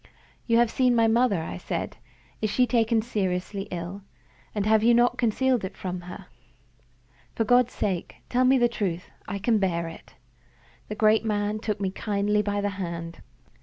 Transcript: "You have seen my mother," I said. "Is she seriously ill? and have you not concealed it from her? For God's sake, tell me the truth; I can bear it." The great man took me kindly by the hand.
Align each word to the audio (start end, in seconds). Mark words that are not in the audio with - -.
"You 0.47 0.57
have 0.57 0.71
seen 0.71 0.95
my 0.95 1.07
mother," 1.07 1.39
I 1.43 1.57
said. 1.59 1.97
"Is 2.41 2.49
she 2.49 2.67
seriously 3.03 3.67
ill? 3.69 4.01
and 4.55 4.65
have 4.65 4.81
you 4.81 4.95
not 4.95 5.19
concealed 5.19 5.63
it 5.63 5.77
from 5.77 6.01
her? 6.01 6.25
For 7.35 7.43
God's 7.43 7.73
sake, 7.73 8.15
tell 8.27 8.43
me 8.43 8.57
the 8.57 8.67
truth; 8.67 9.11
I 9.27 9.37
can 9.37 9.59
bear 9.59 9.87
it." 9.87 10.15
The 10.87 10.95
great 10.95 11.23
man 11.23 11.59
took 11.59 11.79
me 11.79 11.91
kindly 11.91 12.41
by 12.41 12.61
the 12.61 12.69
hand. 12.81 13.21